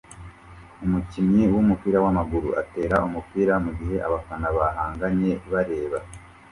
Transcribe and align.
Umukinnyi 0.85 1.43
wumupira 1.53 1.97
wamaguru 2.05 2.49
atera 2.61 2.95
umupira 3.07 3.53
mugihe 3.63 3.95
abafana 4.07 4.47
bahanganye 4.57 5.31
bareba 5.51 5.97